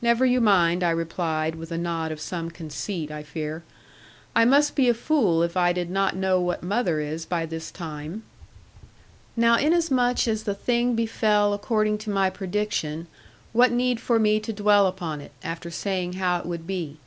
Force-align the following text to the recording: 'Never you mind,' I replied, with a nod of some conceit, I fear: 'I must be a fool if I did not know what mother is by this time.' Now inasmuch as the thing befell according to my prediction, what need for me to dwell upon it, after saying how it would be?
'Never 0.00 0.24
you 0.24 0.40
mind,' 0.40 0.84
I 0.84 0.90
replied, 0.90 1.56
with 1.56 1.72
a 1.72 1.76
nod 1.76 2.12
of 2.12 2.20
some 2.20 2.50
conceit, 2.52 3.10
I 3.10 3.24
fear: 3.24 3.64
'I 4.36 4.44
must 4.44 4.76
be 4.76 4.88
a 4.88 4.94
fool 4.94 5.42
if 5.42 5.56
I 5.56 5.72
did 5.72 5.90
not 5.90 6.14
know 6.14 6.40
what 6.40 6.62
mother 6.62 7.00
is 7.00 7.26
by 7.26 7.46
this 7.46 7.72
time.' 7.72 8.22
Now 9.36 9.56
inasmuch 9.56 10.28
as 10.28 10.44
the 10.44 10.54
thing 10.54 10.94
befell 10.94 11.52
according 11.52 11.98
to 12.06 12.10
my 12.10 12.30
prediction, 12.30 13.08
what 13.52 13.72
need 13.72 13.98
for 13.98 14.20
me 14.20 14.38
to 14.38 14.52
dwell 14.52 14.86
upon 14.86 15.20
it, 15.20 15.32
after 15.42 15.68
saying 15.68 16.12
how 16.12 16.38
it 16.38 16.46
would 16.46 16.68
be? 16.68 16.98